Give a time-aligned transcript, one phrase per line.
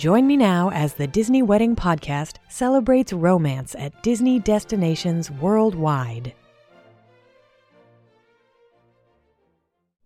[0.00, 6.32] Join me now as the Disney Wedding Podcast celebrates romance at Disney destinations worldwide.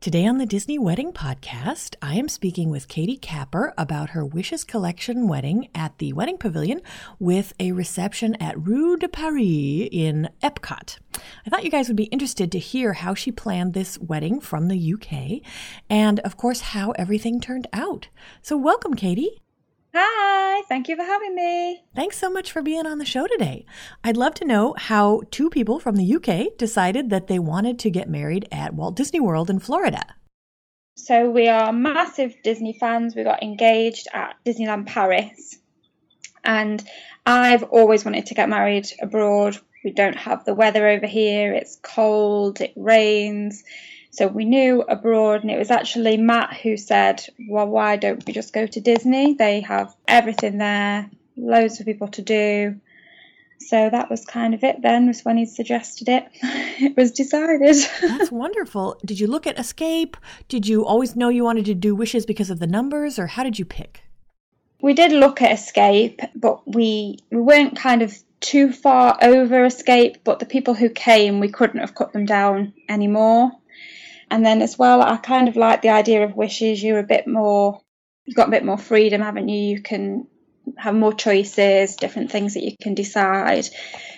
[0.01, 4.65] Today on the Disney Wedding Podcast, I am speaking with Katie Capper about her Wishes
[4.65, 6.81] Collection wedding at the Wedding Pavilion
[7.21, 10.99] with a reception at Rue de Paris in Epcot.
[11.47, 14.67] I thought you guys would be interested to hear how she planned this wedding from
[14.67, 15.49] the UK
[15.89, 18.09] and, of course, how everything turned out.
[18.43, 19.44] So, welcome, Katie.
[19.97, 21.85] Hi, thank you for having me.
[21.95, 23.65] Thanks so much for being on the show today.
[24.03, 27.91] I'd love to know how two people from the UK decided that they wanted to
[27.91, 30.03] get married at Walt Disney World in Florida.
[30.97, 33.15] So, we are massive Disney fans.
[33.15, 35.59] We got engaged at Disneyland Paris.
[36.43, 36.83] And
[37.25, 39.59] I've always wanted to get married abroad.
[39.85, 43.63] We don't have the weather over here, it's cold, it rains.
[44.15, 48.33] So we knew abroad, and it was actually Matt who said, Well, why don't we
[48.33, 49.35] just go to Disney?
[49.35, 52.81] They have everything there, loads of people to do.
[53.59, 56.29] So that was kind of it then, was when he suggested it.
[56.43, 57.75] it was decided.
[58.01, 59.01] That's wonderful.
[59.05, 60.17] Did you look at Escape?
[60.47, 63.43] Did you always know you wanted to do wishes because of the numbers, or how
[63.43, 64.05] did you pick?
[64.81, 70.19] We did look at Escape, but we, we weren't kind of too far over Escape,
[70.23, 73.51] but the people who came, we couldn't have cut them down anymore.
[74.35, 76.83] And then as well, I kind of like the idea of wishes.
[76.83, 77.81] You're a bit more,
[78.25, 79.77] you've got a bit more freedom, haven't you?
[79.77, 80.27] You can
[80.77, 83.69] have more choices, different things that you can decide.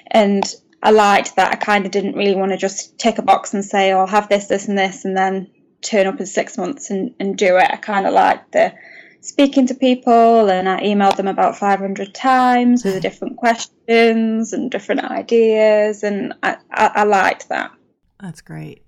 [0.07, 0.43] And
[0.83, 1.53] I liked that.
[1.53, 4.07] I kind of didn't really want to just tick a box and say, oh, I'll
[4.07, 5.51] have this, this, and this, and then
[5.83, 7.71] turn up in six months and, and do it.
[7.71, 8.73] I kind of liked the
[9.21, 13.03] speaking to people, and I emailed them about 500 times with mm.
[13.03, 17.73] different questions and different ideas, and I, I, I liked that.
[18.19, 18.86] That's great.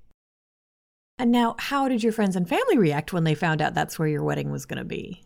[1.19, 4.07] And now, how did your friends and family react when they found out that's where
[4.07, 5.25] your wedding was going to be?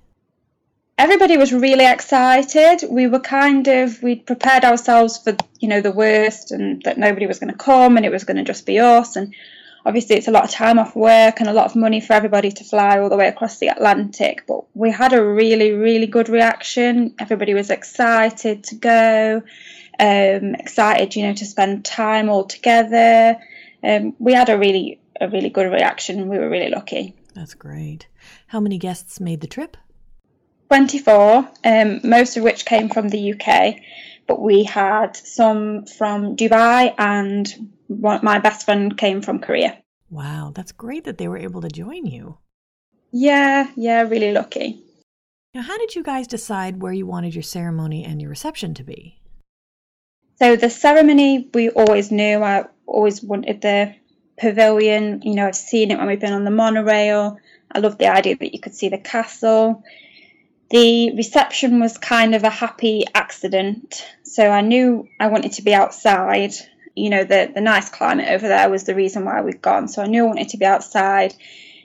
[0.97, 2.85] Everybody was really excited.
[2.89, 7.27] We were kind of we'd prepared ourselves for you know the worst and that nobody
[7.27, 9.17] was going to come and it was going to just be us.
[9.17, 9.35] And
[9.85, 12.51] obviously, it's a lot of time off work and a lot of money for everybody
[12.53, 14.45] to fly all the way across the Atlantic.
[14.47, 17.15] But we had a really really good reaction.
[17.19, 19.43] Everybody was excited to go,
[19.99, 23.37] um, excited you know to spend time all together.
[23.85, 26.29] Um, we had a really a really good reaction.
[26.29, 27.15] We were really lucky.
[27.35, 28.09] That's great.
[28.49, 29.77] How many guests made the trip?
[30.69, 33.77] 24, um, most of which came from the UK,
[34.27, 39.79] but we had some from Dubai and one, my best friend came from Korea.
[40.11, 42.39] Wow, that's great that they were able to join you.
[43.13, 44.83] Yeah, yeah, really lucky.
[45.55, 48.85] Now, how did you guys decide where you wanted your ceremony and your reception to
[48.85, 49.21] be?
[50.37, 52.43] So, the ceremony we always knew.
[52.43, 53.95] I always wanted the
[54.37, 55.23] pavilion.
[55.23, 57.39] You know, I've seen it when we've been on the monorail.
[57.71, 59.83] I love the idea that you could see the castle.
[60.71, 64.05] The reception was kind of a happy accident.
[64.23, 66.55] So I knew I wanted to be outside.
[66.95, 69.89] You know, the, the nice climate over there was the reason why we'd gone.
[69.89, 71.35] So I knew I wanted to be outside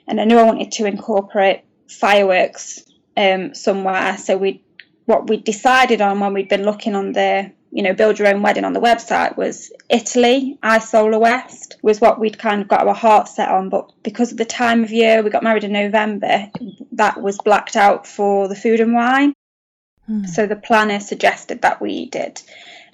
[0.06, 2.82] and I knew I wanted to incorporate fireworks
[3.16, 4.16] um, somewhere.
[4.18, 4.62] So we
[5.04, 8.42] what we decided on when we'd been looking on the you know, build your own
[8.42, 12.94] wedding on the website was Italy, Isola West was what we'd kind of got our
[12.94, 13.68] heart set on.
[13.68, 16.50] But because of the time of year, we got married in November,
[16.92, 19.34] that was blacked out for the food and wine.
[20.06, 20.24] Hmm.
[20.24, 22.40] So the planner suggested that we did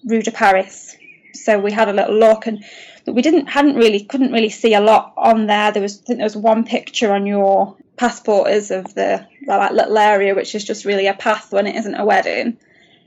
[0.04, 0.96] Rue de Paris.
[1.34, 2.64] So we had a little look and
[3.06, 5.72] we didn't hadn't really couldn't really see a lot on there.
[5.72, 9.72] There was I think there was one picture on your passport is of the like
[9.72, 12.56] little area which is just really a path when it isn't a wedding.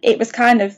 [0.02, 0.78] It was kind of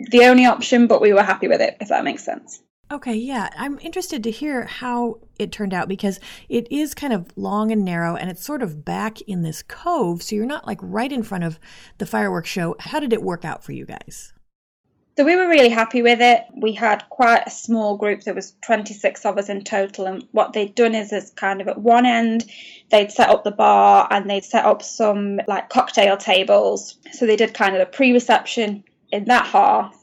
[0.00, 2.62] the only option, but we were happy with it, if that makes sense.
[2.90, 3.50] Okay, yeah.
[3.56, 7.84] I'm interested to hear how it turned out because it is kind of long and
[7.84, 10.22] narrow and it's sort of back in this cove.
[10.22, 11.58] So you're not like right in front of
[11.98, 12.76] the fireworks show.
[12.78, 14.32] How did it work out for you guys?
[15.18, 16.44] So we were really happy with it.
[16.60, 18.22] We had quite a small group.
[18.22, 20.06] There was 26 of us in total.
[20.06, 22.44] And what they'd done is, is kind of at one end,
[22.90, 26.98] they'd set up the bar and they'd set up some like cocktail tables.
[27.12, 29.96] So they did kind of a pre-reception in that half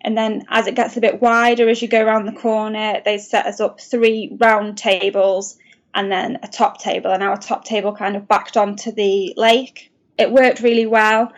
[0.00, 3.18] and then as it gets a bit wider as you go around the corner, they
[3.18, 5.58] set us up three round tables
[5.94, 7.10] and then a top table.
[7.10, 9.90] And our top table kind of backed onto the lake.
[10.16, 11.32] It worked really well.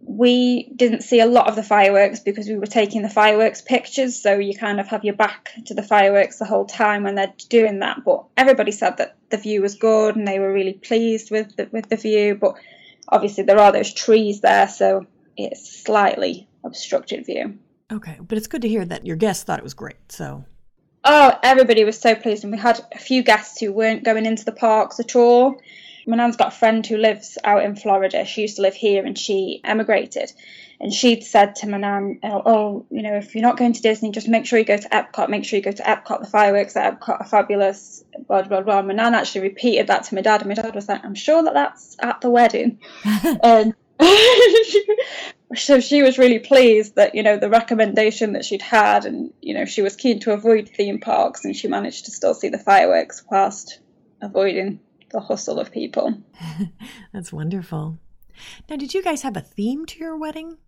[0.00, 4.16] We didn't see a lot of the fireworks because we were taking the fireworks pictures,
[4.16, 7.34] so you kind of have your back to the fireworks the whole time when they're
[7.48, 8.04] doing that.
[8.04, 11.68] But everybody said that the view was good and they were really pleased with the,
[11.72, 12.36] with the view.
[12.36, 12.54] But
[13.08, 15.06] obviously there are those trees there, so
[15.38, 17.58] it's slightly obstructed view.
[17.90, 19.96] Okay, but it's good to hear that your guests thought it was great.
[20.10, 20.44] So,
[21.04, 24.44] oh, everybody was so pleased, and we had a few guests who weren't going into
[24.44, 25.60] the parks at all.
[26.06, 28.24] My nan's got a friend who lives out in Florida.
[28.24, 30.32] She used to live here, and she emigrated.
[30.80, 33.82] And she'd said to my nan, oh, oh, you know, if you're not going to
[33.82, 35.28] Disney, just make sure you go to Epcot.
[35.28, 36.20] Make sure you go to Epcot.
[36.20, 38.04] The fireworks at Epcot are fabulous.
[38.26, 38.82] Blah blah blah.
[38.82, 41.42] My nan actually repeated that to my dad, and my dad was like, "I'm sure
[41.42, 42.78] that that's at the wedding."
[43.42, 43.74] and
[45.56, 49.54] so she was really pleased that you know the recommendation that she'd had and you
[49.54, 52.58] know she was keen to avoid theme parks and she managed to still see the
[52.58, 53.80] fireworks whilst
[54.20, 54.80] avoiding
[55.10, 56.22] the hustle of people.
[57.12, 57.98] That's wonderful.
[58.68, 60.58] Now did you guys have a theme to your wedding?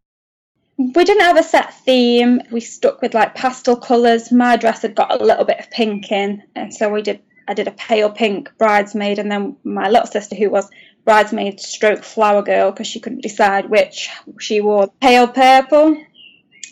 [0.79, 2.41] We didn't have a set theme.
[2.51, 6.11] We stuck with like pastel colors my dress had got a little bit of pink
[6.11, 10.07] in and so we did i did a pale pink bridesmaid and then my little
[10.07, 10.71] sister who was
[11.05, 14.11] bridesmaid stroke flower girl because she couldn't decide which.
[14.39, 15.97] She wore pale purple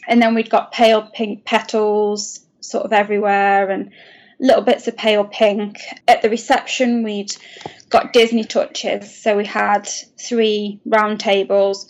[0.06, 3.90] and then we'd got pale pink petals sort of everywhere and
[4.40, 5.78] little bits of pale pink.
[6.06, 7.34] At the reception we'd
[7.88, 9.14] got disney touches.
[9.22, 9.88] So we had
[10.20, 11.88] three round tables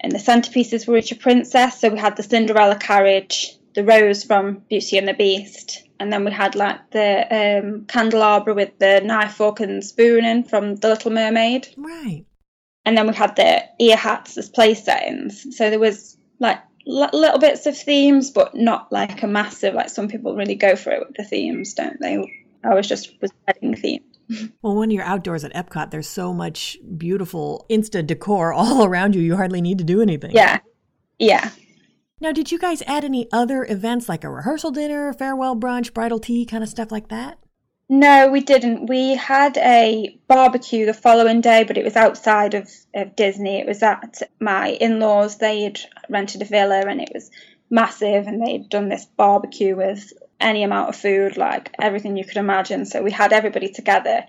[0.00, 1.80] and the centerpieces were each a princess.
[1.80, 6.24] So we had the cinderella carriage the rose from beauty and the beast and then
[6.24, 10.88] we had like the um, candelabra with the knife, fork, and spoon in from The
[10.88, 11.68] Little Mermaid.
[11.76, 12.24] Right.
[12.86, 15.56] And then we had the ear hats as place settings.
[15.56, 16.58] So there was like
[16.88, 19.74] l- little bits of themes, but not like a massive.
[19.74, 22.46] Like some people really go for it with the themes, don't they?
[22.64, 24.00] I was just was wedding themed.
[24.62, 29.20] Well, when you're outdoors at Epcot, there's so much beautiful Insta decor all around you.
[29.20, 30.30] You hardly need to do anything.
[30.30, 30.60] Yeah,
[31.18, 31.50] yeah.
[32.22, 36.18] Now, did you guys add any other events like a rehearsal dinner, farewell brunch, bridal
[36.18, 37.38] tea, kind of stuff like that?
[37.88, 38.86] No, we didn't.
[38.86, 43.58] We had a barbecue the following day, but it was outside of, of Disney.
[43.58, 45.38] It was at my in laws.
[45.38, 47.30] They had rented a villa and it was
[47.70, 52.36] massive, and they'd done this barbecue with any amount of food, like everything you could
[52.36, 52.84] imagine.
[52.84, 54.24] So we had everybody together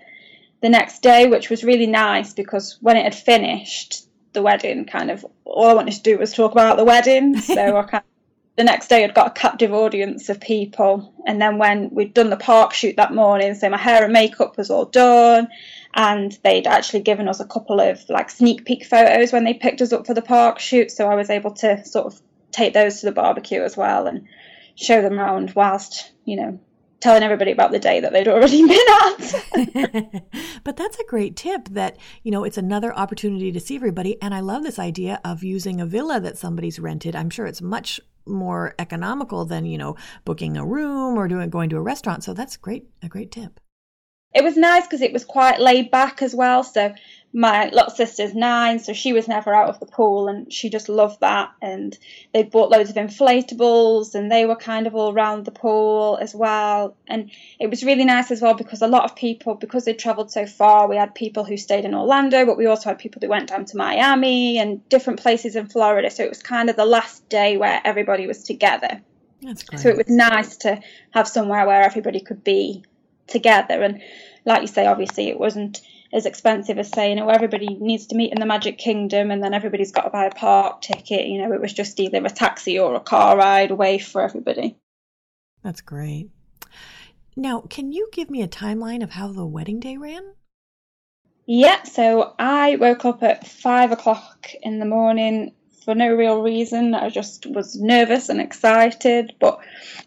[0.62, 5.10] the next day, which was really nice because when it had finished, the wedding, kind
[5.10, 7.36] of all I wanted to do was talk about the wedding.
[7.40, 11.40] So I kind of, the next day I'd got a captive audience of people, and
[11.40, 14.70] then when we'd done the park shoot that morning, so my hair and makeup was
[14.70, 15.48] all done,
[15.94, 19.80] and they'd actually given us a couple of like sneak peek photos when they picked
[19.80, 20.90] us up for the park shoot.
[20.90, 22.20] So I was able to sort of
[22.50, 24.28] take those to the barbecue as well and
[24.74, 26.60] show them around whilst you know
[27.02, 30.24] telling everybody about the day that they'd already been at.
[30.64, 34.20] but that's a great tip that, you know, it's another opportunity to see everybody.
[34.22, 37.16] And I love this idea of using a villa that somebody's rented.
[37.16, 41.70] I'm sure it's much more economical than, you know, booking a room or doing going
[41.70, 42.22] to a restaurant.
[42.22, 43.58] So that's great, a great tip.
[44.34, 46.64] It was nice because it was quite laid back as well.
[46.64, 46.94] So
[47.34, 50.88] my little sister's nine, so she was never out of the pool and she just
[50.88, 51.50] loved that.
[51.62, 51.96] And
[52.32, 56.34] they bought loads of inflatables and they were kind of all around the pool as
[56.34, 56.94] well.
[57.06, 60.30] And it was really nice as well because a lot of people, because they travelled
[60.30, 63.28] so far, we had people who stayed in Orlando, but we also had people who
[63.28, 66.10] went down to Miami and different places in Florida.
[66.10, 69.00] So it was kind of the last day where everybody was together.
[69.40, 69.80] That's great.
[69.80, 70.80] So it was nice to
[71.12, 72.84] have somewhere where everybody could be
[73.26, 73.82] together.
[73.82, 74.02] And
[74.44, 75.80] like you say, obviously it wasn't
[76.12, 79.54] as expensive as saying, oh, everybody needs to meet in the Magic Kingdom and then
[79.54, 81.26] everybody's got to buy a park ticket.
[81.26, 84.76] You know, it was just either a taxi or a car ride away for everybody.
[85.62, 86.30] That's great.
[87.34, 90.34] Now, can you give me a timeline of how the wedding day ran?
[91.46, 96.94] Yeah, so I woke up at five o'clock in the morning for no real reason.
[96.94, 99.34] I just was nervous and excited.
[99.40, 99.60] But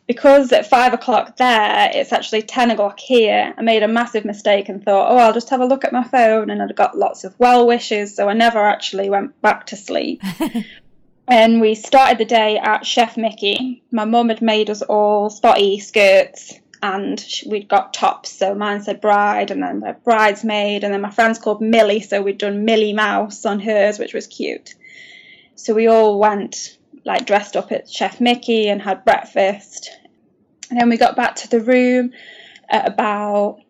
[0.07, 4.69] because at five o'clock there, it's actually 10 o'clock here, I made a massive mistake
[4.69, 6.49] and thought, oh, I'll just have a look at my phone.
[6.49, 8.15] And I'd got lots of well wishes.
[8.15, 10.21] So I never actually went back to sleep.
[11.27, 13.83] And we started the day at Chef Mickey.
[13.91, 16.53] My mum had made us all spotty skirts
[16.83, 18.29] and we'd got tops.
[18.31, 20.83] So mine said bride and then my bridesmaid.
[20.83, 22.01] And then my friend's called Millie.
[22.01, 24.75] So we'd done Millie Mouse on hers, which was cute.
[25.55, 29.91] So we all went like dressed up at Chef Mickey and had breakfast.
[30.69, 32.11] And then we got back to the room
[32.67, 33.61] at about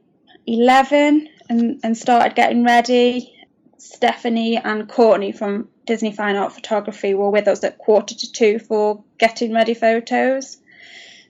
[0.48, 3.34] 11 and, and started getting ready.
[3.78, 8.58] Stephanie and Courtney from Disney Fine Art Photography were with us at quarter to two
[8.58, 10.58] for getting ready photos.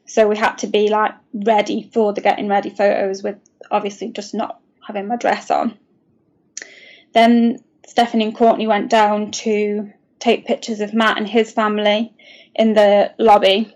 [0.05, 3.37] So we had to be like ready for the getting ready photos with
[3.71, 5.77] obviously just not having my dress on.
[7.13, 12.13] Then Stephanie and Courtney went down to take pictures of Matt and his family
[12.55, 13.75] in the lobby.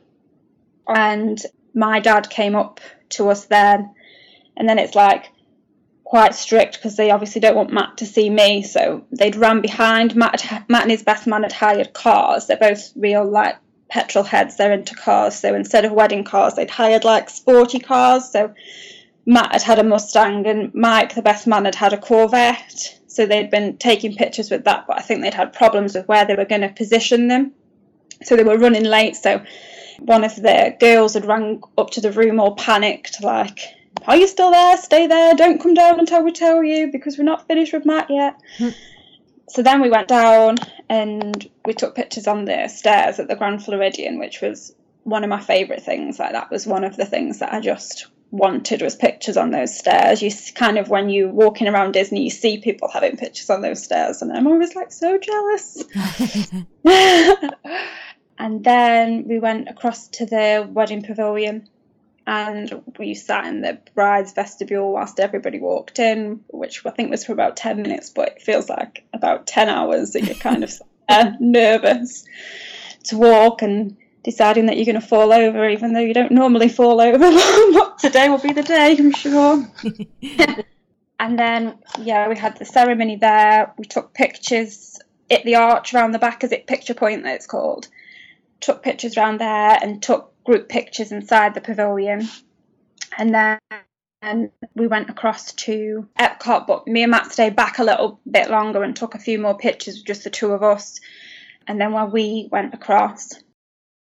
[0.87, 1.39] And
[1.73, 2.79] my dad came up
[3.09, 3.93] to us then.
[4.57, 5.31] And then it's like,
[6.09, 8.63] quite strict because they obviously don't want Matt to see me.
[8.63, 10.15] So they'd run behind.
[10.15, 12.47] Matt, Matt and his best man had hired cars.
[12.47, 13.57] They're both real like
[13.89, 14.57] petrol heads.
[14.57, 15.35] They're into cars.
[15.35, 18.31] So instead of wedding cars, they'd hired like sporty cars.
[18.31, 18.55] So
[19.27, 22.98] Matt had had a Mustang and Mike, the best man, had had a Corvette.
[23.09, 26.25] So they'd been taking pictures with that, but I think they'd had problems with where
[26.25, 27.53] they were going to position them.
[28.23, 29.15] So they were running late.
[29.15, 29.43] So
[29.99, 33.59] one of the girls had rang up to the room all panicked, like,
[34.07, 34.77] are you still there?
[34.77, 35.33] Stay there.
[35.33, 38.35] Don't come down until we tell you because we're not finished with Matt yet.
[38.57, 38.69] Hmm.
[39.49, 43.63] so then we went down and we took pictures on the stairs at the Grand
[43.63, 44.73] Floridian, which was
[45.03, 46.19] one of my favourite things.
[46.19, 49.77] Like that was one of the things that I just wanted was pictures on those
[49.77, 50.21] stairs.
[50.21, 53.83] You kind of when you're walking around Disney, you see people having pictures on those
[53.83, 55.83] stairs, and I'm always like so jealous.
[58.37, 61.67] and then we went across to the wedding pavilion
[62.29, 67.25] and we sat in the bride's vestibule whilst everybody walked in, which I think was
[67.25, 70.71] for about 10 minutes, but it feels like about 10 hours that you're kind of
[71.07, 72.25] uh, nervous
[73.05, 76.69] to walk and deciding that you're going to fall over, even though you don't normally
[76.69, 77.17] fall over.
[77.73, 79.67] but today will be the day, I'm sure.
[81.19, 83.73] and then, yeah, we had the ceremony there.
[83.77, 84.99] We took pictures
[85.31, 87.87] at the arch around the back, as it picture point that it's called.
[88.59, 92.27] Took pictures around there and took group pictures inside the pavilion.
[93.17, 93.59] And then
[94.21, 98.49] and we went across to Epcot, but me and Matt stayed back a little bit
[98.49, 100.99] longer and took a few more pictures just the two of us.
[101.67, 103.31] And then while we went across,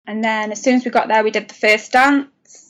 [0.07, 2.69] and then as soon as we got there, we did the first dance,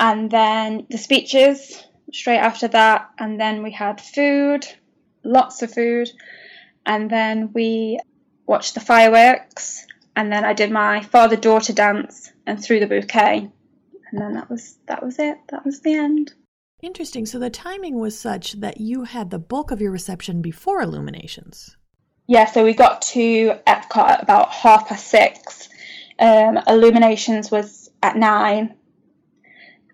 [0.00, 4.66] and then the speeches straight after that, and then we had food,
[5.24, 6.10] lots of food,
[6.86, 7.98] and then we
[8.46, 9.86] watched the fireworks,
[10.16, 13.50] and then I did my father daughter dance, and threw the bouquet.
[14.10, 15.38] And then that was that was it.
[15.48, 16.34] That was the end.
[16.82, 17.26] Interesting.
[17.26, 21.76] So the timing was such that you had the bulk of your reception before illuminations.
[22.26, 25.68] Yeah, so we got to Epcot at about half past six.
[26.18, 28.74] Um, illuminations was at nine,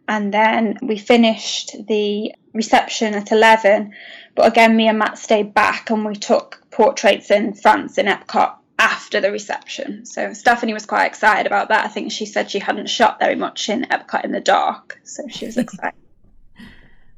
[0.09, 3.95] and then we finished the reception at eleven.
[4.35, 8.57] But again, me and Matt stayed back, and we took portraits in France in Epcot
[8.79, 10.07] after the reception.
[10.07, 11.85] So Stephanie was quite excited about that.
[11.85, 15.23] I think she said she hadn't shot very much in Epcot in the dark, so
[15.29, 15.99] she was excited.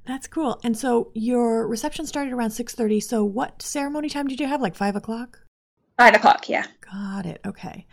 [0.04, 0.60] That's cool.
[0.64, 3.00] And so your reception started around six thirty.
[3.00, 4.60] So what ceremony time did you have?
[4.60, 5.41] Like five o'clock?
[6.02, 6.66] Five o'clock, yeah.
[6.80, 7.40] Got it.
[7.46, 7.86] Okay.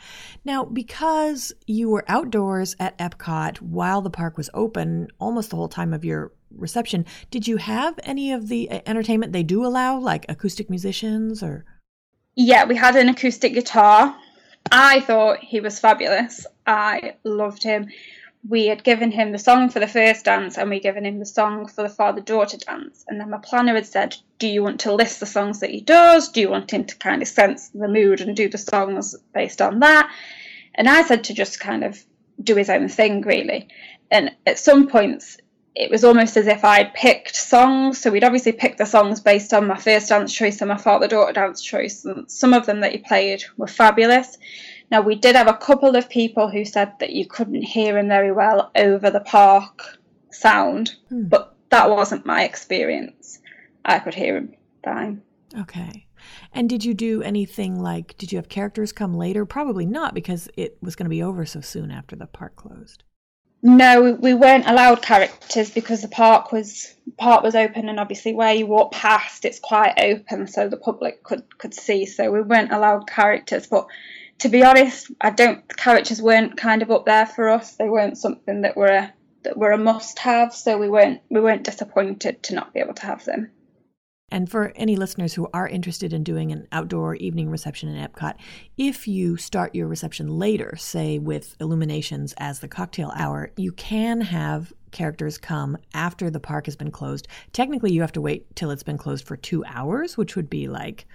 [0.44, 5.68] Now, because you were outdoors at Epcot while the park was open almost the whole
[5.70, 10.00] time of your reception, did you have any of the uh, entertainment they do allow,
[10.00, 11.66] like acoustic musicians or?
[12.34, 14.16] Yeah, we had an acoustic guitar.
[14.72, 16.48] I thought he was fabulous.
[16.66, 17.90] I loved him.
[18.48, 21.26] We had given him the song for the first dance and we'd given him the
[21.26, 23.04] song for the father daughter dance.
[23.08, 25.82] And then my planner had said, Do you want to list the songs that he
[25.82, 26.30] does?
[26.30, 29.62] Do you want him to kind of sense the mood and do the songs based
[29.62, 30.12] on that?
[30.74, 32.02] And I said to just kind of
[32.42, 33.68] do his own thing, really.
[34.10, 35.38] And at some points,
[35.76, 38.00] it was almost as if I'd picked songs.
[38.00, 41.08] So we'd obviously picked the songs based on my first dance choice and my father
[41.08, 42.06] daughter dance choice.
[42.06, 44.38] And some of them that he played were fabulous.
[44.92, 48.08] Now, we did have a couple of people who said that you couldn't hear him
[48.08, 50.00] very well over the park
[50.32, 51.28] sound, hmm.
[51.28, 53.40] but that wasn't my experience.
[53.86, 55.22] I could hear him fine.
[55.58, 56.08] Okay.
[56.54, 59.46] And did you do anything like, did you have characters come later?
[59.46, 63.04] Probably not because it was going to be over so soon after the park closed.
[63.62, 68.54] No, we weren't allowed characters because the park was park was open, and obviously where
[68.54, 72.06] you walk past, it's quite open, so the public could could see.
[72.06, 73.68] So we weren't allowed characters.
[73.68, 73.88] But
[74.40, 75.66] to be honest, I don't.
[75.78, 77.76] Characters weren't kind of up there for us.
[77.76, 80.54] They weren't something that were a that were a must have.
[80.54, 83.52] So we weren't we weren't disappointed to not be able to have them.
[84.32, 88.36] And for any listeners who are interested in doing an outdoor evening reception in Epcot,
[88.78, 94.22] if you start your reception later, say with illuminations as the cocktail hour, you can
[94.22, 97.28] have characters come after the park has been closed.
[97.54, 100.68] Technically, you have to wait till it's been closed for 2 hours, which would be
[100.68, 101.08] like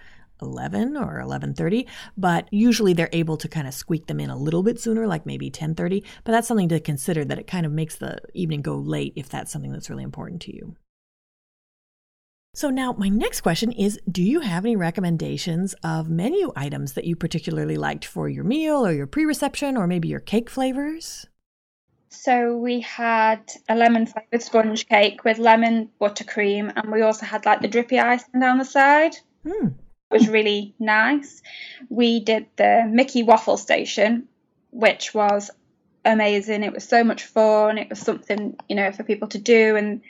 [0.43, 1.87] 11 or 11:30
[2.17, 5.27] but usually they're able to kind of squeak them in a little bit sooner like
[5.27, 8.77] maybe 10:30 but that's something to consider that it kind of makes the evening go
[8.77, 10.77] late if that's something that's really important to you.
[12.55, 17.05] So now my next question is do you have any recommendations of menu items that
[17.05, 21.27] you particularly liked for your meal or your pre-reception or maybe your cake flavors?
[22.11, 27.45] So we had a lemon flavored sponge cake with lemon buttercream and we also had
[27.45, 29.17] like the drippy icing down the side.
[29.45, 29.75] Mm
[30.11, 31.43] was really nice.
[31.89, 34.29] We did the Mickey Waffle Station,
[34.71, 35.51] which was
[36.05, 36.63] amazing.
[36.63, 37.79] It was so much fun.
[37.79, 39.77] It was something, you know, for people to do.
[39.77, 40.03] And,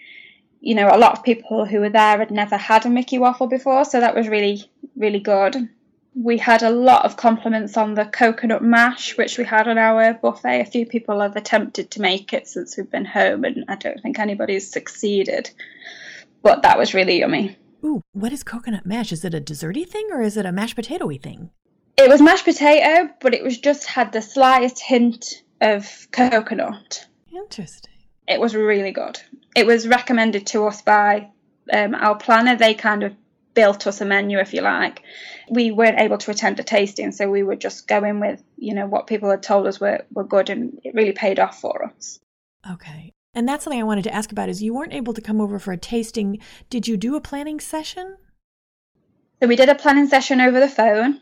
[0.60, 3.46] you know, a lot of people who were there had never had a Mickey Waffle
[3.46, 3.84] before.
[3.84, 5.68] So that was really, really good.
[6.16, 10.14] We had a lot of compliments on the coconut mash, which we had on our
[10.14, 10.60] buffet.
[10.60, 14.00] A few people have attempted to make it since we've been home, and I don't
[14.00, 15.50] think anybody's succeeded.
[16.42, 17.56] But that was really yummy.
[17.84, 19.12] Ooh, what is coconut mash?
[19.12, 21.50] Is it a desserty thing or is it a mashed potatoy thing?
[21.96, 27.06] It was mashed potato, but it was just had the slightest hint of coconut.
[27.32, 27.92] Interesting.
[28.26, 29.20] It was really good.
[29.54, 31.30] It was recommended to us by
[31.72, 32.56] um, our planner.
[32.56, 33.14] They kind of
[33.54, 35.02] built us a menu, if you like.
[35.48, 38.74] We weren't able to attend a tasting, so we would just go in with, you
[38.74, 41.84] know, what people had told us were, were good, and it really paid off for
[41.84, 42.18] us.
[42.68, 43.13] Okay.
[43.34, 45.58] And that's something I wanted to ask about is you weren't able to come over
[45.58, 46.38] for a tasting.
[46.70, 48.16] Did you do a planning session?
[49.40, 51.20] So we did a planning session over the phone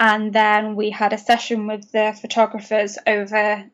[0.00, 3.64] and then we had a session with the photographers over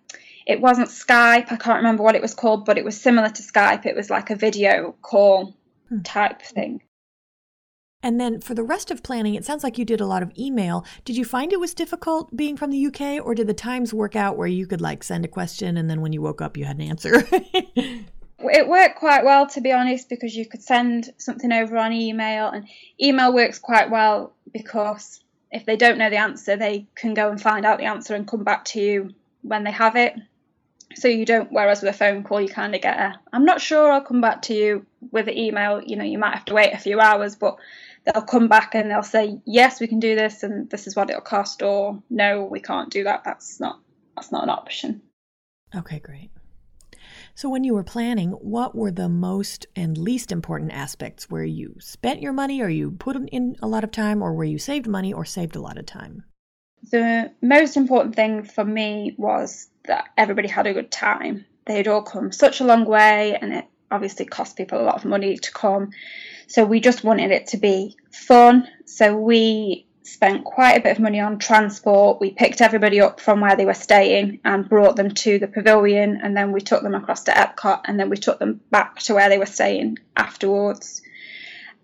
[0.46, 3.42] it wasn't Skype, I can't remember what it was called, but it was similar to
[3.42, 3.86] Skype.
[3.86, 5.54] It was like a video call
[5.88, 6.00] hmm.
[6.00, 6.82] type thing.
[8.02, 10.32] And then for the rest of planning, it sounds like you did a lot of
[10.38, 10.86] email.
[11.04, 14.16] Did you find it was difficult being from the UK, or did the times work
[14.16, 16.64] out where you could like send a question and then when you woke up you
[16.64, 17.22] had an answer?
[18.38, 22.48] it worked quite well, to be honest, because you could send something over on email,
[22.48, 22.66] and
[23.00, 27.40] email works quite well because if they don't know the answer, they can go and
[27.40, 30.14] find out the answer and come back to you when they have it.
[30.94, 33.60] So you don't, whereas with a phone call, you kind of get a, I'm not
[33.60, 35.80] sure, I'll come back to you with an email.
[35.82, 37.56] You know, you might have to wait a few hours, but
[38.04, 41.10] they'll come back and they'll say yes we can do this and this is what
[41.10, 43.24] it'll cost or no we can't do that.
[43.24, 43.80] That's not
[44.16, 45.02] that's not an option.
[45.74, 46.30] Okay great.
[47.34, 51.30] So when you were planning what were the most and least important aspects?
[51.30, 54.46] Where you spent your money or you put in a lot of time or where
[54.46, 56.24] you saved money or saved a lot of time?
[56.90, 61.44] The most important thing for me was that everybody had a good time.
[61.66, 65.04] They'd all come such a long way and it obviously cost people a lot of
[65.04, 65.90] money to come
[66.50, 68.66] so we just wanted it to be fun.
[68.84, 72.20] So we spent quite a bit of money on transport.
[72.20, 76.18] We picked everybody up from where they were staying and brought them to the pavilion,
[76.20, 79.14] and then we took them across to Epcot, and then we took them back to
[79.14, 81.02] where they were staying afterwards.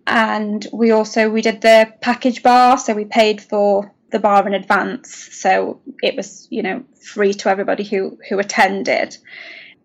[0.04, 4.54] And we also we did the package bar, so we paid for the bar in
[4.54, 9.16] advance, so it was you know free to everybody who who attended.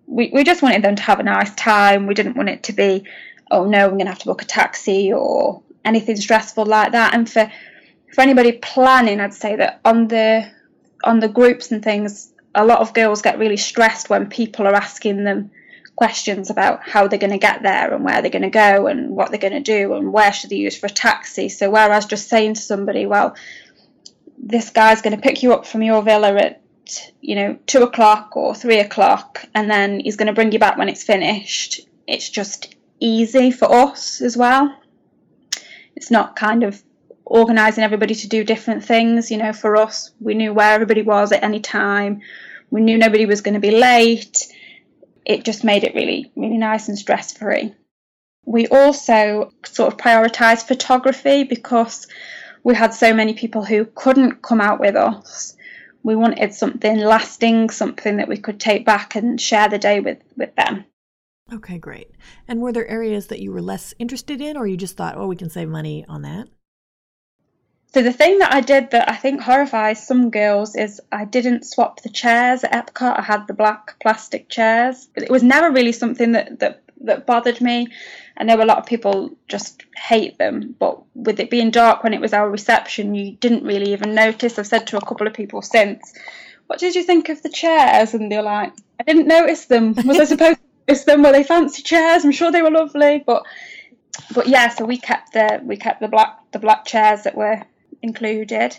[0.07, 2.07] We we just wanted them to have a nice time.
[2.07, 3.05] We didn't want it to be
[3.51, 7.13] oh no, I'm going to have to book a taxi or anything stressful like that.
[7.13, 7.51] And for
[8.13, 10.49] for anybody planning, I'd say that on the
[11.03, 14.75] on the groups and things, a lot of girls get really stressed when people are
[14.75, 15.51] asking them
[15.95, 19.11] questions about how they're going to get there and where they're going to go and
[19.11, 21.49] what they're going to do and where should they use for a taxi.
[21.49, 23.35] So whereas just saying to somebody, well,
[24.37, 26.61] this guy's going to pick you up from your villa at
[27.21, 30.77] you know two o'clock or three o'clock, and then he's going to bring you back
[30.77, 31.81] when it's finished.
[32.07, 34.73] It's just easy for us as well.
[35.95, 36.81] It's not kind of
[37.25, 39.31] organising everybody to do different things.
[39.31, 42.21] You know, for us, we knew where everybody was at any time.
[42.69, 44.47] We knew nobody was going to be late.
[45.25, 47.75] It just made it really, really nice and stress free.
[48.45, 52.07] We also sort of prioritised photography because
[52.63, 55.55] we had so many people who couldn't come out with us.
[56.03, 60.19] We wanted something lasting, something that we could take back and share the day with,
[60.35, 60.85] with them.
[61.53, 62.09] Okay, great.
[62.47, 65.27] And were there areas that you were less interested in, or you just thought, oh,
[65.27, 66.47] we can save money on that?
[67.93, 71.65] So the thing that I did that I think horrifies some girls is I didn't
[71.65, 73.19] swap the chairs at Epcot.
[73.19, 75.09] I had the black plastic chairs.
[75.13, 77.89] It was never really something that that, that bothered me.
[78.37, 82.13] I know a lot of people just hate them, but with it being dark when
[82.13, 84.57] it was our reception, you didn't really even notice.
[84.57, 86.13] I've said to a couple of people since,
[86.67, 89.95] "What did you think of the chairs?" And they're like, "I didn't notice them.
[90.05, 92.25] Was I supposed?" It's them were they fancy chairs.
[92.25, 93.43] I'm sure they were lovely but
[94.33, 97.61] but yeah, so we kept the we kept the black the black chairs that were
[98.01, 98.77] included,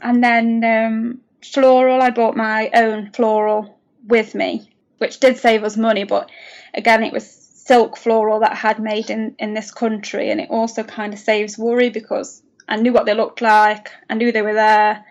[0.00, 2.02] and then um, floral.
[2.02, 6.30] I bought my own floral with me, which did save us money, but
[6.74, 10.50] again, it was silk floral that I had made in in this country, and it
[10.50, 14.42] also kind of saves worry because I knew what they looked like, I knew they
[14.42, 15.04] were there,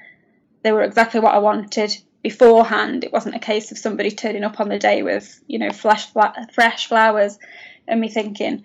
[0.64, 3.04] they were exactly what I wanted beforehand.
[3.04, 6.08] It wasn't a case of somebody turning up on the day with you know fresh
[6.54, 7.38] fresh flowers,
[7.88, 8.64] and me thinking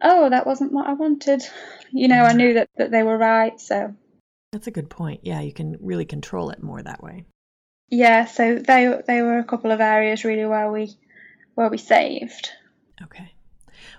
[0.00, 1.42] oh, that wasn't what I wanted.
[1.92, 3.60] You know, I knew that, that they were right.
[3.60, 3.94] So
[4.52, 5.20] that's a good point.
[5.24, 7.26] Yeah, you can really control it more that way.
[7.90, 10.96] Yeah, so they they were a couple of areas really where we
[11.54, 12.50] where we saved.
[13.02, 13.34] Okay.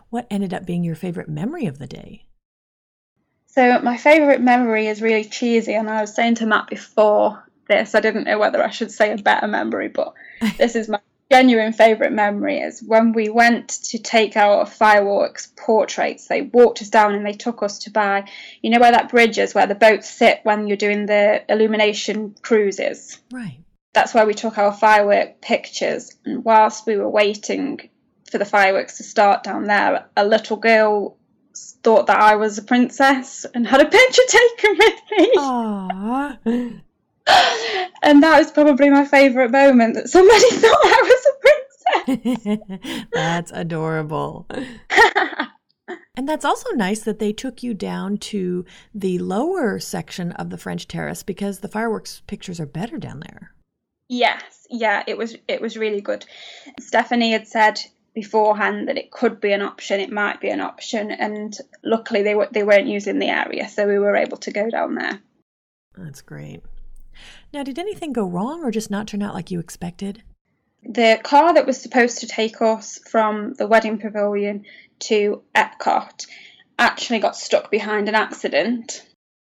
[0.09, 2.25] What ended up being your favorite memory of the day?
[3.45, 7.95] So my favorite memory is really cheesy, and I was saying to Matt before this,
[7.95, 10.13] I didn't know whether I should say a better memory, but
[10.57, 10.99] this is my
[11.31, 16.27] genuine favourite memory is when we went to take our fireworks portraits.
[16.27, 18.29] They walked us down and they took us to buy,
[18.61, 22.35] you know, where that bridge is, where the boats sit when you're doing the illumination
[22.41, 23.19] cruises.
[23.31, 23.59] Right.
[23.93, 26.15] That's where we took our firework pictures.
[26.25, 27.89] And whilst we were waiting
[28.29, 31.17] for the fireworks to start down there, a little girl
[31.83, 35.33] thought that I was a princess and had a picture taken with me.
[35.37, 36.81] Aww.
[38.03, 43.07] And that was probably my favourite moment that somebody thought I was a princess.
[43.13, 44.47] that's adorable.
[46.15, 50.57] and that's also nice that they took you down to the lower section of the
[50.57, 53.51] French Terrace because the fireworks pictures are better down there.
[54.09, 56.25] Yes, yeah, it was it was really good.
[56.79, 57.79] Stephanie had said
[58.15, 62.35] beforehand that it could be an option, it might be an option, and luckily they
[62.35, 65.19] were they weren't using the area, so we were able to go down there.
[65.97, 66.61] That's great.
[67.53, 70.21] Now, did anything go wrong or just not turn out like you expected?
[70.83, 74.65] The car that was supposed to take us from the wedding pavilion
[74.99, 76.27] to Epcot
[76.77, 79.03] actually got stuck behind an accident.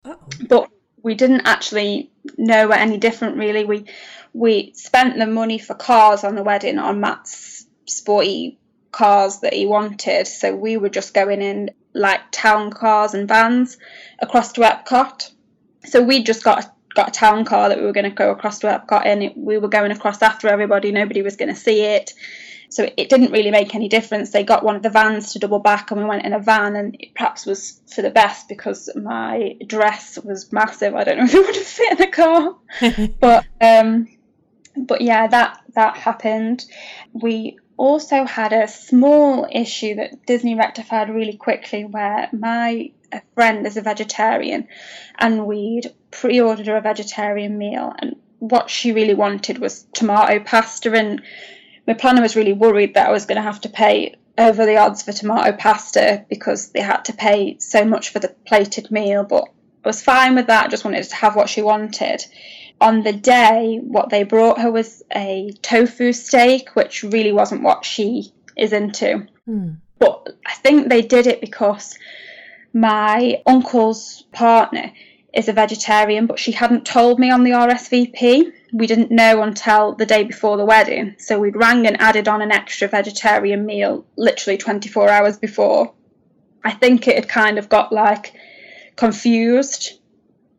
[0.05, 0.19] Uh-oh.
[0.49, 0.69] But
[1.03, 3.65] we didn't actually know any different really.
[3.65, 3.87] We
[4.33, 8.59] we spent the money for cars on the wedding on Matt's sporty
[8.91, 13.79] cars that he wanted, so we were just going in like town cars and vans
[14.19, 15.31] across to Epcot.
[15.85, 18.61] So we just got got a town car that we were going to go across
[18.61, 19.23] to Epcot in.
[19.23, 20.93] It, we were going across after everybody.
[20.93, 22.13] Nobody was going to see it.
[22.73, 24.31] So it didn't really make any difference.
[24.31, 26.75] They got one of the vans to double back, and we went in a van,
[26.75, 30.95] and it perhaps was for the best because my dress was massive.
[30.95, 32.57] I don't know if it would have fit in the car,
[33.21, 34.09] but um,
[34.75, 36.65] but yeah, that that happened.
[37.13, 42.91] We also had a small issue that Disney rectified really quickly, where my
[43.35, 44.69] friend is a vegetarian,
[45.19, 50.93] and we'd pre-ordered her a vegetarian meal, and what she really wanted was tomato pasta,
[50.93, 51.23] and
[51.87, 54.79] my planner was really worried that I was going to have to pay over the
[54.79, 59.25] odds for tomato pasta because they had to pay so much for the plated meal,
[59.25, 59.45] but
[59.85, 60.67] I was fine with that.
[60.67, 62.25] I just wanted to have what she wanted.
[62.81, 67.85] On the day, what they brought her was a tofu steak, which really wasn't what
[67.85, 69.27] she is into.
[69.45, 69.75] Hmm.
[69.99, 71.97] But I think they did it because
[72.73, 74.93] my uncle's partner
[75.33, 78.53] is a vegetarian, but she hadn't told me on the RSVP.
[78.73, 81.17] We didn't know until the day before the wedding.
[81.19, 85.93] So we'd rang and added on an extra vegetarian meal literally 24 hours before.
[86.65, 88.35] I think it had kind of got like
[88.97, 89.99] confused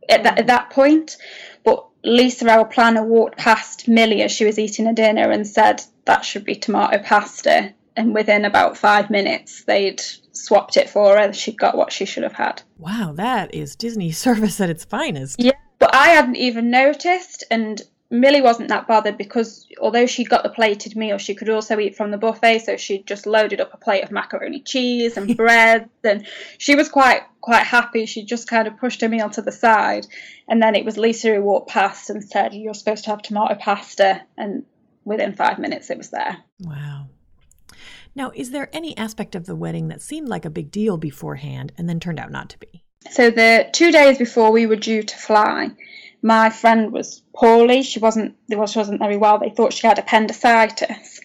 [0.10, 1.18] at that, at that point.
[1.64, 5.82] But Lisa, our planner, walked past Millie as she was eating her dinner and said
[6.06, 7.74] that should be tomato pasta.
[7.96, 10.02] And within about five minutes, they'd
[10.32, 11.34] swapped it for her.
[11.34, 12.62] She got what she should have had.
[12.78, 15.40] Wow, that is Disney service at its finest.
[15.40, 20.44] Yeah, but I hadn't even noticed, and Millie wasn't that bothered because although she got
[20.44, 22.60] the plated meal, she could also eat from the buffet.
[22.60, 26.26] So she just loaded up a plate of macaroni cheese and bread, and
[26.60, 28.06] she was quite quite happy.
[28.06, 30.06] She just kind of pushed her meal to the side,
[30.48, 33.56] and then it was Lisa who walked past and said, "You're supposed to have tomato
[33.56, 34.64] pasta," and
[35.06, 36.38] within five minutes it was there.
[36.60, 37.08] Wow.
[38.16, 41.72] Now, is there any aspect of the wedding that seemed like a big deal beforehand
[41.78, 42.84] and then turned out not to be?
[43.12, 45.72] So, the two days before we were due to fly,
[46.22, 47.84] my friend was poorly.
[47.84, 49.40] She wasn't, well, she wasn't very well.
[49.40, 51.20] They thought she had appendicitis.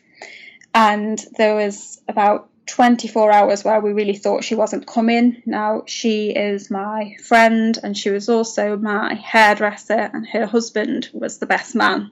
[0.74, 5.42] And there was about 24 hours where we really thought she wasn't coming.
[5.46, 11.38] Now, she is my friend and she was also my hairdresser, and her husband was
[11.38, 12.10] the best man.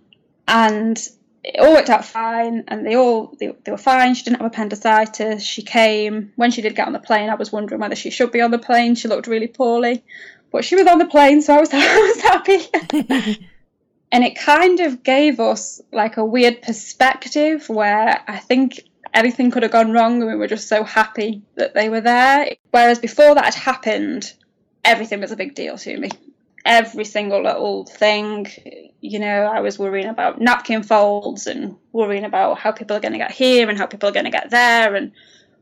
[0.48, 0.98] And
[1.46, 4.46] it all worked out fine and they all they, they were fine she didn't have
[4.46, 8.10] appendicitis she came when she did get on the plane i was wondering whether she
[8.10, 10.04] should be on the plane she looked really poorly
[10.50, 13.38] but she was on the plane so i was, I was happy
[14.12, 18.80] and it kind of gave us like a weird perspective where i think
[19.16, 22.50] anything could have gone wrong and we were just so happy that they were there.
[22.70, 24.32] Whereas before that had happened,
[24.84, 26.10] everything was a big deal to me.
[26.66, 28.48] Every single little thing,
[29.00, 33.12] you know, I was worrying about napkin folds and worrying about how people are going
[33.12, 35.12] to get here and how people are going to get there and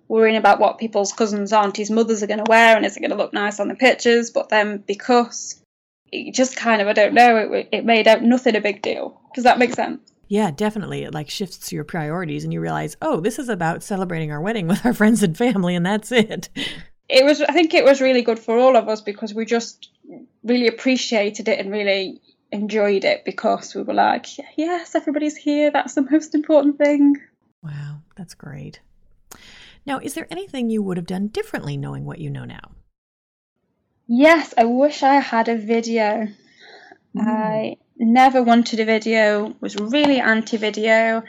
[0.09, 3.11] worrying about what people's cousins, aunties, mothers are going to wear and is it going
[3.11, 4.31] to look nice on the pictures.
[4.31, 5.61] But then because
[6.11, 9.21] it just kind of, I don't know, it, it made out nothing a big deal.
[9.35, 10.01] Does that make sense?
[10.29, 11.05] Yeah, definitely.
[11.05, 14.67] It like shifts your priorities and you realize, oh, this is about celebrating our wedding
[14.69, 16.49] with our friends and family and that's it.
[17.09, 19.91] It was I think it was really good for all of us because we just
[20.43, 22.21] really appreciated it and really
[22.53, 25.71] enjoyed it because we were like, yes, everybody's here.
[25.71, 27.17] That's the most important thing.
[27.63, 28.81] Wow, that's great.
[29.87, 32.73] Now, is there anything you would have done differently knowing what you know now?
[34.07, 36.29] Yes, I wish I had a video.
[37.17, 37.27] Mm.
[37.27, 41.23] I never wanted a video, was really anti video.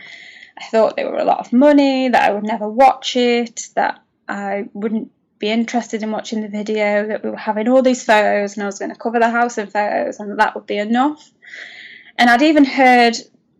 [0.57, 4.01] I thought they were a lot of money, that I would never watch it, that
[4.27, 5.11] I wouldn't
[5.45, 8.65] be interested in watching the video, that we were having all these photos and I
[8.65, 11.31] was going to cover the house in photos and that would be enough.
[12.17, 13.15] And I'd even heard,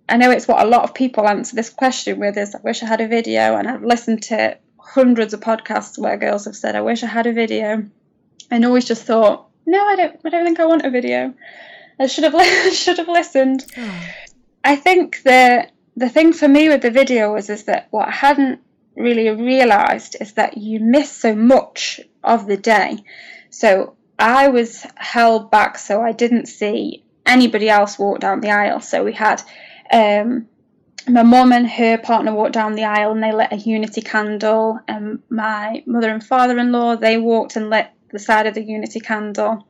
[0.09, 2.81] I know it's what a lot of people answer this question with is, I wish
[2.81, 6.75] I had a video, and I've listened to hundreds of podcasts where girls have said,
[6.75, 7.85] I wish I had a video,
[8.49, 11.33] and always just thought, no, I don't, I don't think I want a video.
[11.99, 13.65] I should have should have listened.
[13.77, 14.01] Oh.
[14.63, 15.67] I think the
[15.97, 18.59] the thing for me with the video was is that what I hadn't
[18.95, 22.97] really realised is that you miss so much of the day.
[23.49, 28.81] So I was held back, so I didn't see anybody else walk down the aisle.
[28.81, 29.41] So we had
[29.91, 30.47] um,
[31.07, 34.79] my mum and her partner walked down the aisle and they lit a unity candle,
[34.87, 39.67] and my mother and father-in-law they walked and lit the side of the unity candle.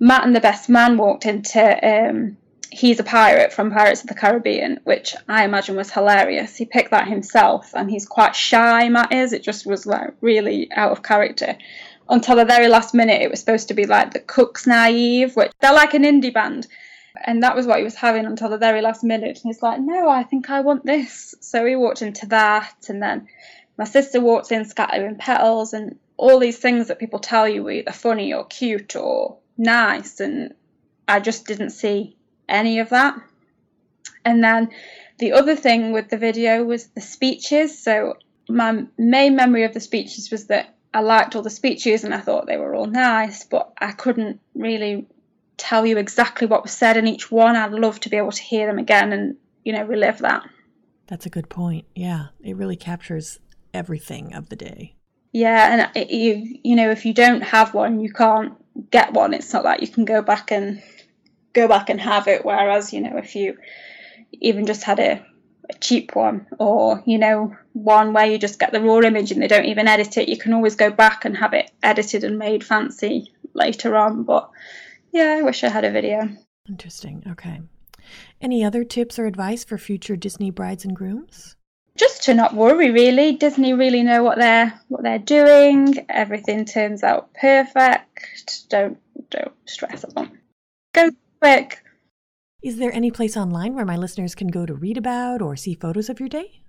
[0.00, 2.36] Matt and the best man walked into um,
[2.74, 6.56] He's a Pirate from Pirates of the Caribbean, which I imagine was hilarious.
[6.56, 9.32] He picked that himself and he's quite shy, Matt is.
[9.32, 11.56] It just was like really out of character.
[12.08, 15.52] Until the very last minute, it was supposed to be like the Kooks Naive, which
[15.60, 16.66] they're like an indie band.
[17.24, 19.40] And that was what he was having until the very last minute.
[19.42, 21.34] And he's like, no, I think I want this.
[21.40, 22.74] So he walked into that.
[22.88, 23.28] And then
[23.78, 27.70] my sister walked in scattering petals and all these things that people tell you are
[27.70, 30.54] either funny or cute or nice, and
[31.08, 32.16] I just didn't see
[32.48, 33.16] any of that.
[34.24, 34.70] And then
[35.18, 37.78] the other thing with the video was the speeches.
[37.78, 38.14] So
[38.48, 42.20] my main memory of the speeches was that I liked all the speeches and I
[42.20, 45.06] thought they were all nice, but I couldn't really
[45.56, 47.56] tell you exactly what was said in each one.
[47.56, 50.42] I'd love to be able to hear them again and, you know, relive that.
[51.06, 51.84] That's a good point.
[51.94, 53.38] Yeah, it really captures
[53.72, 54.94] everything of the day.
[55.32, 58.54] Yeah, and it, you you know if you don't have one, you can't
[58.90, 59.34] get one.
[59.34, 60.80] It's not like you can go back and
[61.54, 62.44] go back and have it.
[62.44, 63.56] Whereas, you know, if you
[64.32, 65.24] even just had a,
[65.70, 69.42] a cheap one or, you know, one where you just get the raw image and
[69.42, 72.38] they don't even edit it, you can always go back and have it edited and
[72.38, 74.24] made fancy later on.
[74.24, 74.50] But
[75.12, 76.28] yeah, I wish I had a video.
[76.68, 77.22] Interesting.
[77.30, 77.60] Okay.
[78.40, 81.56] Any other tips or advice for future Disney brides and grooms?
[81.96, 87.02] just to not worry really disney really know what they're what they're doing everything turns
[87.02, 88.98] out perfect don't
[89.30, 90.38] don't stress on
[90.92, 91.10] go
[91.44, 91.82] quick
[92.62, 95.74] is there any place online where my listeners can go to read about or see
[95.74, 96.62] photos of your day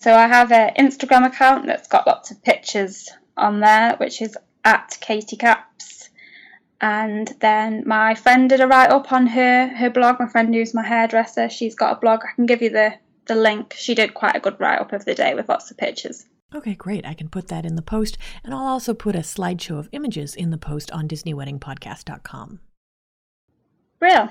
[0.00, 4.36] so i have an instagram account that's got lots of pictures on there which is
[4.64, 6.10] at katie caps
[6.80, 10.74] and then my friend did a write up on her her blog my friend who's
[10.74, 12.92] my hairdresser she's got a blog i can give you the
[13.28, 13.74] the link.
[13.78, 16.26] She did quite a good write up of the day with lots of pictures.
[16.54, 17.06] Okay, great.
[17.06, 20.34] I can put that in the post, and I'll also put a slideshow of images
[20.34, 22.60] in the post on DisneyWeddingPodcast.com.
[24.00, 24.30] Real.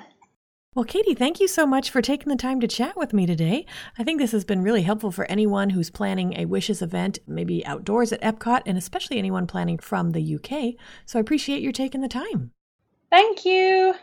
[0.77, 3.65] Well, Katie, thank you so much for taking the time to chat with me today.
[3.97, 7.65] I think this has been really helpful for anyone who's planning a Wishes event, maybe
[7.65, 10.75] outdoors at Epcot, and especially anyone planning from the UK.
[11.07, 12.51] So I appreciate you taking the time.
[13.09, 13.95] Thank you.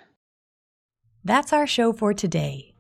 [1.24, 2.74] That's our show for today.